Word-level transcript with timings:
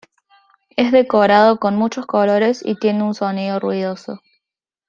Es 0.77 0.91
decorado 0.91 1.59
con 1.59 1.75
muchos 1.75 2.07
colores 2.07 2.63
y 2.65 2.73
tiene 2.73 3.03
un 3.03 3.13
sonido 3.13 3.59
ruidoso. 3.59 4.19